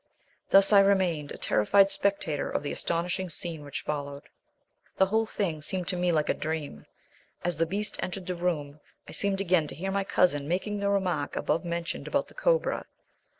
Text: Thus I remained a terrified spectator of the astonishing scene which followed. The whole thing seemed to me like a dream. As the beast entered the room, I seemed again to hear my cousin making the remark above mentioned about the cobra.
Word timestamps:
Thus 0.49 0.73
I 0.73 0.79
remained 0.79 1.31
a 1.31 1.37
terrified 1.37 1.91
spectator 1.91 2.49
of 2.49 2.63
the 2.63 2.71
astonishing 2.71 3.29
scene 3.29 3.61
which 3.63 3.81
followed. 3.81 4.23
The 4.97 5.05
whole 5.05 5.27
thing 5.27 5.61
seemed 5.61 5.87
to 5.89 5.95
me 5.95 6.11
like 6.11 6.27
a 6.27 6.33
dream. 6.33 6.87
As 7.45 7.57
the 7.57 7.67
beast 7.67 7.97
entered 8.01 8.25
the 8.25 8.33
room, 8.33 8.79
I 9.07 9.11
seemed 9.11 9.39
again 9.41 9.67
to 9.67 9.75
hear 9.75 9.91
my 9.91 10.03
cousin 10.03 10.47
making 10.47 10.79
the 10.79 10.89
remark 10.89 11.35
above 11.35 11.63
mentioned 11.63 12.07
about 12.07 12.29
the 12.29 12.33
cobra. 12.33 12.87